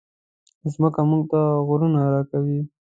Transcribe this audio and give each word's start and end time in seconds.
مځکه 0.61 1.01
موږ 1.09 1.23
ته 1.31 1.41
غرونه 1.67 2.01
راکوي. 2.13 2.59